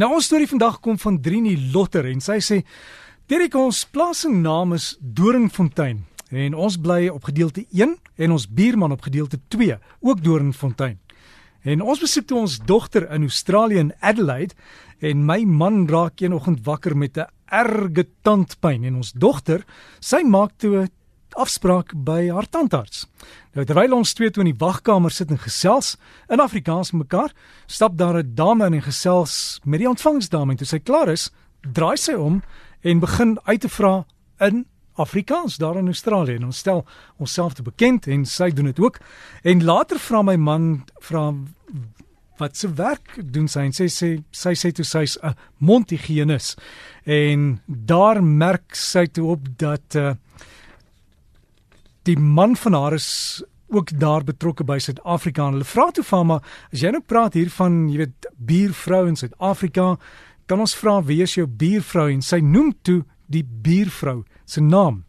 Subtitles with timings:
[0.00, 2.62] Nou ons storie vandag kom van Drini Lotter en sy sê
[3.28, 5.98] Derek ons plaasnaam is Doringfontein
[6.32, 7.92] en ons bly op gedeelte 1
[8.24, 10.96] en ons buurman op gedeelte 2 ook Doringfontein.
[11.68, 14.56] En ons besoek toe ons dogter in Australië in Adelaide
[15.04, 19.60] en my man raak eenoggend wakker met 'n erge tandpyn en ons dogter
[20.00, 20.90] sy maak toe 'n
[21.34, 23.06] afspraak by haar tandarts.
[23.52, 25.96] Nou terwyl ons twee toe in die wagkamer sit en gesels
[26.28, 27.32] in Afrikaans met mekaar,
[27.66, 31.30] stap daar 'n dame in en gesels met die ontvangsdame en toe sy klaar is,
[31.60, 32.42] draai sy om
[32.80, 34.04] en begin uit te vra
[34.40, 36.84] in Afrikaans daar in Australië en ons stel
[37.16, 38.98] onsself te bekend en sy doen dit ook.
[39.42, 41.32] En later vra my man vra
[42.36, 46.56] wat se werk doen sy en sê sê sy sê toe sy's 'n mondhigienis.
[47.04, 50.14] En daar merk sy toe op dat uh,
[52.08, 53.42] die man van haar is
[53.72, 55.48] ook daar betrokke by Suid-Afrika.
[55.50, 56.42] Hulle vra toe van maar
[56.72, 59.96] as jy nou praat hier van jy weet buurvrou in Suid-Afrika,
[60.46, 63.00] kan ons vra wie is jou buurvrou en sy noem toe
[63.32, 65.04] die buurvrou se naam.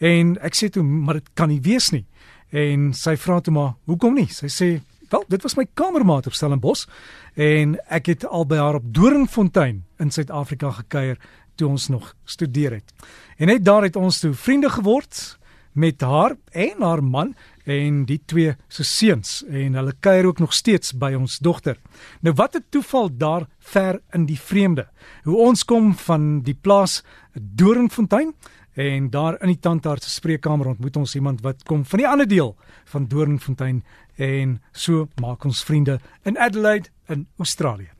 [0.00, 2.06] En ek sê toe maar dit kan nie wees nie.
[2.54, 4.28] En sy vra toe maar hoekom nie?
[4.32, 4.70] Sy sê
[5.10, 6.86] wel dit was my kamermaat op Stellenbosch
[7.34, 11.20] en ek het al by haar op Doringfontein in Suid-Afrika gekuier
[11.58, 12.92] toe ons nog studeer het.
[13.36, 15.37] En net daar het ons toe vriende geword
[15.78, 17.34] met haar en haar man
[17.68, 21.78] en die twee se seuns en hulle kuier ook nog steeds by ons dogter.
[22.20, 24.88] Nou wat 'n toeval daar ver in die vreemde.
[25.24, 28.34] Hoe ons kom van die plaas Doringfontein
[28.74, 32.28] en daar in die tandarts se spreekkamer ontmoet ons iemand wat kom van die ander
[32.28, 33.84] deel van Doringfontein
[34.16, 37.90] en so maak ons vriende in Adelaide in Australië.